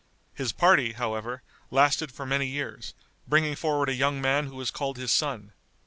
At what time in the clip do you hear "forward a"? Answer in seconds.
3.55-3.93